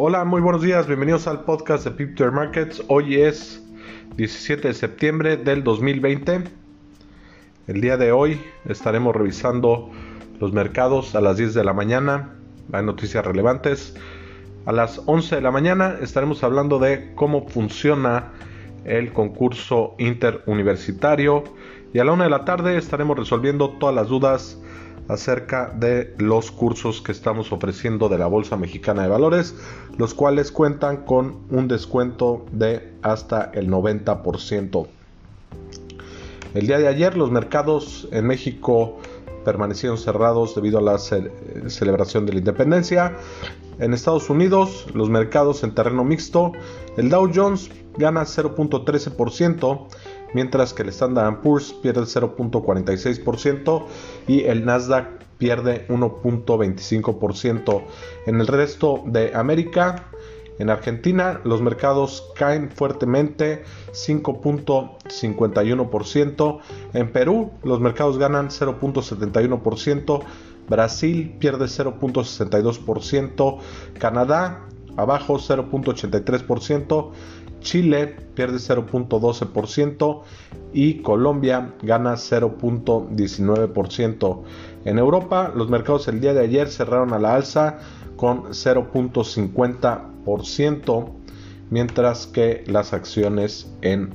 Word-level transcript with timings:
Hola, 0.00 0.24
muy 0.24 0.40
buenos 0.40 0.62
días, 0.62 0.86
bienvenidos 0.86 1.26
al 1.26 1.42
podcast 1.42 1.82
de 1.82 1.90
Pipter 1.90 2.30
Markets. 2.30 2.84
Hoy 2.86 3.16
es 3.16 3.60
17 4.14 4.68
de 4.68 4.74
septiembre 4.74 5.36
del 5.36 5.64
2020. 5.64 6.44
El 7.66 7.80
día 7.80 7.96
de 7.96 8.12
hoy 8.12 8.40
estaremos 8.64 9.16
revisando 9.16 9.90
los 10.38 10.52
mercados 10.52 11.16
a 11.16 11.20
las 11.20 11.36
10 11.36 11.52
de 11.54 11.64
la 11.64 11.72
mañana. 11.72 12.32
Hay 12.72 12.84
noticias 12.84 13.26
relevantes. 13.26 13.96
A 14.66 14.70
las 14.72 15.02
11 15.04 15.34
de 15.34 15.42
la 15.42 15.50
mañana 15.50 15.96
estaremos 16.00 16.44
hablando 16.44 16.78
de 16.78 17.12
cómo 17.16 17.48
funciona 17.48 18.30
el 18.84 19.12
concurso 19.12 19.96
interuniversitario. 19.98 21.42
Y 21.92 21.98
a 21.98 22.04
la 22.04 22.12
1 22.12 22.22
de 22.22 22.30
la 22.30 22.44
tarde 22.44 22.76
estaremos 22.76 23.18
resolviendo 23.18 23.70
todas 23.80 23.96
las 23.96 24.06
dudas 24.06 24.60
acerca 25.08 25.72
de 25.74 26.14
los 26.18 26.50
cursos 26.50 27.00
que 27.00 27.12
estamos 27.12 27.50
ofreciendo 27.52 28.08
de 28.08 28.18
la 28.18 28.26
Bolsa 28.26 28.56
Mexicana 28.56 29.02
de 29.02 29.08
Valores, 29.08 29.54
los 29.96 30.14
cuales 30.14 30.52
cuentan 30.52 30.98
con 30.98 31.38
un 31.50 31.66
descuento 31.66 32.44
de 32.52 32.92
hasta 33.02 33.50
el 33.54 33.68
90%. 33.68 34.86
El 36.54 36.66
día 36.66 36.78
de 36.78 36.88
ayer 36.88 37.16
los 37.16 37.30
mercados 37.30 38.08
en 38.10 38.26
México 38.26 38.98
permanecieron 39.44 39.98
cerrados 39.98 40.54
debido 40.54 40.78
a 40.78 40.82
la 40.82 40.98
celebración 40.98 42.26
de 42.26 42.32
la 42.32 42.38
independencia. 42.38 43.16
En 43.78 43.94
Estados 43.94 44.28
Unidos, 44.28 44.86
los 44.94 45.08
mercados 45.08 45.62
en 45.62 45.74
terreno 45.74 46.04
mixto, 46.04 46.52
el 46.96 47.08
Dow 47.08 47.30
Jones 47.34 47.70
gana 47.96 48.22
0.13%, 48.22 49.86
mientras 50.34 50.74
que 50.74 50.82
el 50.82 50.90
Standard 50.90 51.40
Poor's 51.40 51.72
pierde 51.72 52.00
el 52.00 52.06
0.46% 52.06 53.84
y 54.26 54.44
el 54.44 54.64
Nasdaq 54.64 55.18
pierde 55.38 55.86
1.25%. 55.88 57.82
En 58.26 58.40
el 58.40 58.46
resto 58.46 59.02
de 59.06 59.34
América, 59.34 60.04
en 60.58 60.68
Argentina, 60.70 61.42
los 61.44 61.60
mercados 61.62 62.30
caen 62.34 62.70
fuertemente 62.70 63.62
5.51%. 63.92 66.58
En 66.94 67.12
Perú, 67.12 67.52
los 67.62 67.78
mercados 67.80 68.18
ganan 68.18 68.48
0.71%. 68.48 70.24
Brasil 70.68 71.36
pierde 71.38 71.66
0.62%. 71.66 73.58
Canadá 73.98 74.66
abajo 74.96 75.38
0.83%. 75.38 77.12
Chile 77.60 78.16
pierde 78.34 78.58
0.12% 78.58 80.22
y 80.72 81.02
Colombia 81.02 81.74
gana 81.82 82.14
0.19%. 82.14 84.42
En 84.84 84.98
Europa, 84.98 85.52
los 85.54 85.68
mercados 85.68 86.08
el 86.08 86.20
día 86.20 86.34
de 86.34 86.40
ayer 86.40 86.68
cerraron 86.68 87.12
a 87.12 87.18
la 87.18 87.34
alza 87.34 87.78
con 88.16 88.44
0.50%, 88.44 91.10
mientras 91.70 92.26
que 92.26 92.64
las 92.66 92.92
acciones 92.92 93.72
en 93.82 94.10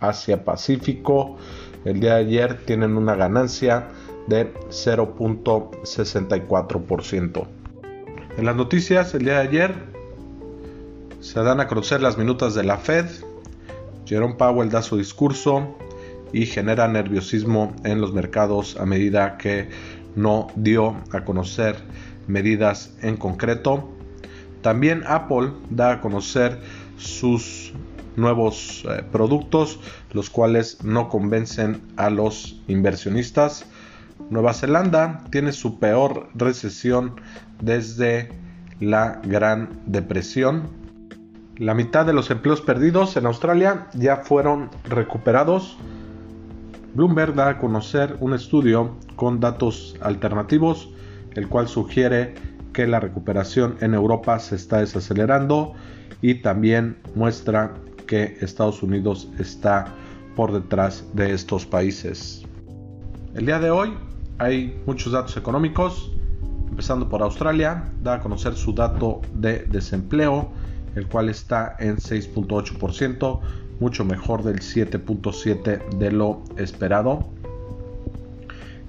Asia 0.00 0.44
Pacífico 0.44 1.36
el 1.84 2.00
día 2.00 2.14
de 2.14 2.20
ayer 2.20 2.64
tienen 2.66 2.96
una 2.96 3.14
ganancia 3.14 3.86
de 4.26 4.52
0.64%. 4.54 7.46
En 8.36 8.44
las 8.44 8.56
noticias 8.56 9.14
el 9.14 9.24
día 9.24 9.34
de 9.34 9.48
ayer 9.48 9.95
se 11.26 11.42
dan 11.42 11.58
a 11.58 11.66
conocer 11.66 12.00
las 12.00 12.16
minutas 12.16 12.54
de 12.54 12.62
la 12.62 12.78
Fed. 12.78 13.06
Jerome 14.04 14.34
Powell 14.34 14.70
da 14.70 14.80
su 14.80 14.96
discurso 14.96 15.76
y 16.32 16.46
genera 16.46 16.86
nerviosismo 16.86 17.74
en 17.82 18.00
los 18.00 18.12
mercados 18.12 18.76
a 18.76 18.86
medida 18.86 19.36
que 19.36 19.68
no 20.14 20.46
dio 20.54 20.94
a 21.10 21.24
conocer 21.24 21.78
medidas 22.28 22.94
en 23.02 23.16
concreto. 23.16 23.90
También 24.62 25.02
Apple 25.04 25.50
da 25.68 25.94
a 25.94 26.00
conocer 26.00 26.60
sus 26.96 27.72
nuevos 28.14 28.86
eh, 28.88 29.02
productos, 29.10 29.80
los 30.12 30.30
cuales 30.30 30.84
no 30.84 31.08
convencen 31.08 31.82
a 31.96 32.08
los 32.08 32.62
inversionistas. 32.68 33.66
Nueva 34.30 34.54
Zelanda 34.54 35.24
tiene 35.32 35.50
su 35.50 35.80
peor 35.80 36.28
recesión 36.34 37.20
desde 37.60 38.28
la 38.78 39.20
Gran 39.24 39.80
Depresión. 39.86 40.85
La 41.58 41.72
mitad 41.72 42.04
de 42.04 42.12
los 42.12 42.30
empleos 42.30 42.60
perdidos 42.60 43.16
en 43.16 43.24
Australia 43.24 43.86
ya 43.94 44.18
fueron 44.18 44.68
recuperados. 44.84 45.78
Bloomberg 46.94 47.34
da 47.34 47.48
a 47.48 47.58
conocer 47.58 48.14
un 48.20 48.34
estudio 48.34 48.94
con 49.16 49.40
datos 49.40 49.96
alternativos, 50.02 50.90
el 51.34 51.48
cual 51.48 51.66
sugiere 51.66 52.34
que 52.74 52.86
la 52.86 53.00
recuperación 53.00 53.76
en 53.80 53.94
Europa 53.94 54.38
se 54.38 54.54
está 54.54 54.80
desacelerando 54.80 55.72
y 56.20 56.42
también 56.42 56.98
muestra 57.14 57.72
que 58.06 58.36
Estados 58.42 58.82
Unidos 58.82 59.30
está 59.38 59.86
por 60.34 60.52
detrás 60.52 61.08
de 61.14 61.32
estos 61.32 61.64
países. 61.64 62.42
El 63.34 63.46
día 63.46 63.60
de 63.60 63.70
hoy 63.70 63.94
hay 64.36 64.78
muchos 64.84 65.14
datos 65.14 65.38
económicos, 65.38 66.12
empezando 66.68 67.08
por 67.08 67.22
Australia, 67.22 67.90
da 68.02 68.16
a 68.16 68.20
conocer 68.20 68.54
su 68.56 68.74
dato 68.74 69.22
de 69.32 69.60
desempleo 69.60 70.50
el 70.96 71.06
cual 71.06 71.28
está 71.28 71.76
en 71.78 71.98
6.8%, 71.98 73.40
mucho 73.78 74.04
mejor 74.04 74.42
del 74.42 74.58
7.7% 74.60 75.98
de 75.98 76.10
lo 76.10 76.42
esperado. 76.56 77.28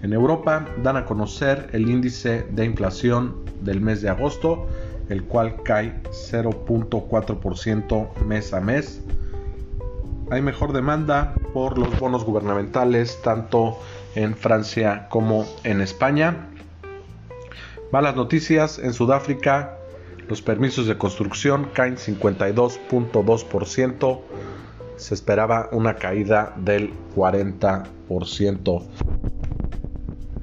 En 0.01 0.13
Europa 0.13 0.65
dan 0.83 0.97
a 0.97 1.05
conocer 1.05 1.69
el 1.73 1.87
índice 1.89 2.45
de 2.51 2.65
inflación 2.65 3.35
del 3.61 3.81
mes 3.81 4.01
de 4.01 4.09
agosto, 4.09 4.67
el 5.09 5.23
cual 5.23 5.61
cae 5.63 6.01
0.4% 6.03 8.23
mes 8.25 8.53
a 8.53 8.61
mes. 8.61 9.01
Hay 10.29 10.41
mejor 10.41 10.73
demanda 10.73 11.33
por 11.53 11.77
los 11.77 11.97
bonos 11.99 12.25
gubernamentales 12.25 13.21
tanto 13.21 13.77
en 14.15 14.35
Francia 14.35 15.07
como 15.09 15.45
en 15.63 15.79
España. 15.81 16.47
Malas 17.91 18.15
noticias 18.15 18.79
en 18.79 18.93
Sudáfrica 18.93 19.76
los 20.27 20.41
permisos 20.41 20.87
de 20.87 20.97
construcción 20.97 21.69
caen 21.73 21.97
52.2%. 21.97 24.19
Se 24.97 25.13
esperaba 25.13 25.69
una 25.71 25.95
caída 25.95 26.53
del 26.57 26.91
40%. 27.15 28.83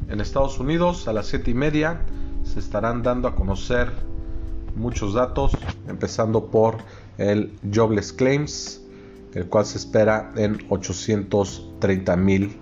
En 0.09 0.21
Estados 0.21 0.61
Unidos 0.61 1.09
a 1.09 1.13
las 1.13 1.27
7 1.27 1.51
y 1.51 1.55
media 1.55 2.01
se 2.45 2.61
estarán 2.61 3.03
dando 3.03 3.27
a 3.29 3.35
conocer 3.35 3.91
muchos 4.77 5.15
datos, 5.15 5.53
empezando 5.89 6.47
por 6.47 6.77
el 7.19 7.53
Jobless 7.73 8.13
Claims, 8.13 8.81
el 9.35 9.47
cual 9.47 9.67
se 9.67 9.79
espera 9.79 10.33
en 10.37 10.65
830 10.69 12.17
mil 12.17 12.57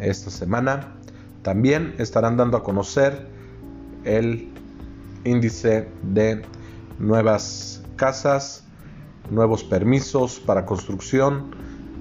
esta 0.00 0.30
semana. 0.30 0.94
También 1.42 1.94
estarán 1.98 2.36
dando 2.36 2.56
a 2.56 2.64
conocer 2.64 3.28
el 4.04 4.48
índice 5.24 5.88
de 6.02 6.42
nuevas 6.98 7.82
casas, 7.96 8.64
nuevos 9.30 9.64
permisos 9.64 10.38
para 10.40 10.64
construcción. 10.64 11.54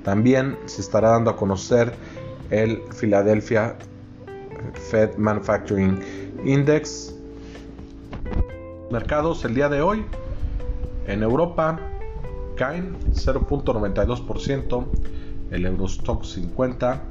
También 0.04 0.58
se 0.66 0.82
estará 0.82 1.10
dando 1.10 1.32
a 1.32 1.36
conocer 1.36 1.94
el 2.50 2.82
Philadelphia 3.00 3.76
Fed 4.90 5.18
Manufacturing 5.18 6.00
Index. 6.44 7.16
Mercados 8.92 9.44
el 9.46 9.56
día 9.56 9.68
de 9.70 9.82
hoy 9.82 10.06
en 11.08 11.24
Europa 11.24 11.80
caen 12.56 12.96
0.92%, 13.12 14.86
el 15.52 15.66
Eurostock 15.66 16.24
50, 16.24 17.02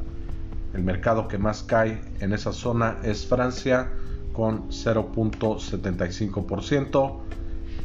el 0.75 0.82
mercado 0.82 1.28
que 1.28 1.38
más 1.38 1.62
cae 1.62 2.00
en 2.20 2.32
esa 2.32 2.53
zona 2.53 2.98
es 3.03 3.26
Francia 3.26 3.90
con 4.34 4.69
0.75%. 4.69 7.16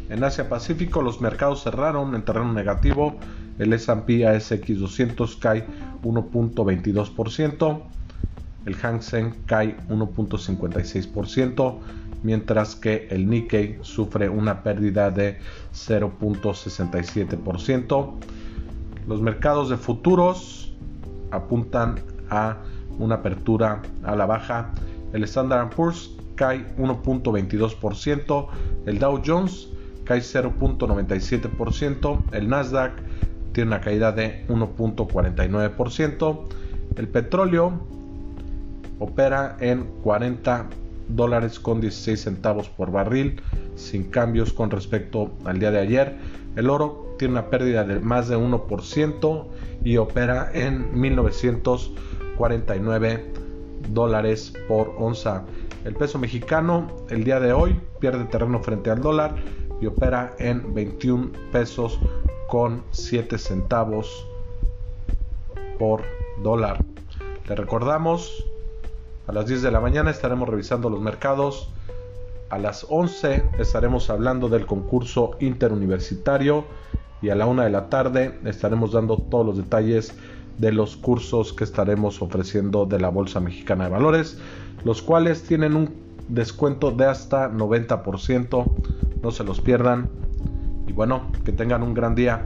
En 0.09 0.21
Asia 0.23 0.47
Pacífico 0.49 1.01
los 1.01 1.21
mercados 1.21 1.63
cerraron 1.63 2.13
en 2.15 2.23
terreno 2.23 2.51
negativo. 2.51 3.15
El 3.59 3.71
S&P 3.73 4.27
ASX 4.27 4.79
200 4.79 5.35
cae 5.37 5.65
1.22%. 6.03 7.81
El 8.65 8.75
Hang 8.75 9.01
Seng 9.01 9.35
cae 9.45 9.77
1.56%, 9.87 11.77
mientras 12.23 12.75
que 12.75 13.07
el 13.09 13.29
Nikkei 13.29 13.77
sufre 13.81 14.27
una 14.27 14.63
pérdida 14.63 15.11
de 15.11 15.37
0.67%. 15.73 18.13
Los 19.07 19.21
mercados 19.21 19.69
de 19.69 19.77
futuros 19.77 20.73
apuntan 21.31 22.01
a 22.29 22.57
una 22.97 23.15
apertura 23.15 23.81
a 24.03 24.13
la 24.15 24.25
baja. 24.25 24.73
El 25.13 25.23
Standard 25.23 25.69
Poor's 25.69 26.18
cae 26.39 26.65
1.22%, 26.77 28.47
el 28.85 28.97
Dow 28.97 29.21
Jones 29.25 29.67
cae 30.05 30.21
0.97%, 30.21 32.21
el 32.31 32.47
Nasdaq 32.47 32.93
tiene 33.51 33.71
una 33.71 33.81
caída 33.81 34.13
de 34.13 34.47
1.49%, 34.47 36.39
el 36.95 37.09
petróleo 37.09 37.73
opera 38.99 39.57
en 39.59 39.83
40 40.01 40.67
dólares 41.09 41.59
con 41.59 41.81
16 41.81 42.21
centavos 42.21 42.69
por 42.69 42.89
barril, 42.89 43.41
sin 43.75 44.05
cambios 44.05 44.53
con 44.53 44.71
respecto 44.71 45.33
al 45.43 45.59
día 45.59 45.71
de 45.71 45.79
ayer. 45.79 46.15
El 46.55 46.69
oro 46.69 47.17
tiene 47.19 47.33
una 47.33 47.49
pérdida 47.49 47.83
de 47.83 47.99
más 47.99 48.29
de 48.29 48.37
1% 48.37 49.45
y 49.83 49.97
opera 49.97 50.49
en 50.53 50.97
1949 50.97 53.25
dólares 53.89 54.53
por 54.69 54.95
onza. 54.97 55.43
El 55.85 55.95
peso 55.95 56.19
mexicano 56.19 56.87
el 57.09 57.23
día 57.23 57.39
de 57.39 57.53
hoy 57.53 57.79
pierde 57.99 58.25
terreno 58.25 58.59
frente 58.59 58.89
al 58.89 59.01
dólar 59.01 59.35
y 59.79 59.85
opera 59.85 60.35
en 60.37 60.73
21 60.73 61.31
pesos 61.53 61.99
con 62.49 62.83
7 62.91 63.37
centavos 63.37 64.27
por 65.77 66.03
dólar. 66.43 66.83
Le 67.47 67.55
recordamos, 67.55 68.45
a 69.27 69.31
las 69.31 69.45
10 69.45 69.61
de 69.61 69.71
la 69.71 69.79
mañana 69.79 70.11
estaremos 70.11 70.49
revisando 70.49 70.89
los 70.89 70.99
mercados. 70.99 71.69
A 72.49 72.57
las 72.57 72.85
11 72.89 73.51
estaremos 73.59 74.09
hablando 74.09 74.49
del 74.49 74.65
concurso 74.65 75.31
interuniversitario 75.39 76.65
y 77.21 77.29
a 77.29 77.35
la 77.35 77.45
1 77.45 77.63
de 77.63 77.69
la 77.69 77.89
tarde 77.89 78.37
estaremos 78.43 78.91
dando 78.91 79.17
todos 79.17 79.45
los 79.45 79.57
detalles 79.57 80.13
de 80.57 80.73
los 80.73 80.97
cursos 80.97 81.53
que 81.53 81.63
estaremos 81.63 82.21
ofreciendo 82.21 82.85
de 82.85 82.99
la 82.99 83.09
Bolsa 83.09 83.39
Mexicana 83.39 83.85
de 83.85 83.91
Valores, 83.91 84.39
los 84.83 85.01
cuales 85.01 85.43
tienen 85.43 85.75
un 85.75 85.89
descuento 86.27 86.91
de 86.91 87.05
hasta 87.05 87.51
90%. 87.51 88.65
No 89.21 89.31
se 89.31 89.43
los 89.43 89.61
pierdan. 89.61 90.09
Y 90.87 90.93
bueno, 90.93 91.31
que 91.43 91.51
tengan 91.51 91.83
un 91.83 91.93
gran 91.93 92.15
día. 92.15 92.45